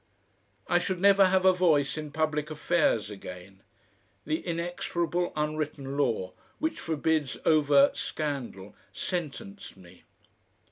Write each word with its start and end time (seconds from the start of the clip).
I 0.67 0.79
should 0.79 0.99
never 0.99 1.27
have 1.27 1.45
a 1.45 1.53
voice 1.53 1.95
in 1.95 2.11
public 2.11 2.49
affairs 2.49 3.11
again. 3.11 3.61
The 4.25 4.39
inexorable 4.39 5.31
unwritten 5.35 5.95
law 5.95 6.33
which 6.57 6.79
forbids 6.79 7.37
overt 7.45 7.97
scandal 7.97 8.73
sentenced 8.93 9.77
me. 9.77 10.01